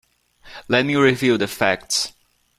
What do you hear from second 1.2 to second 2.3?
the facts.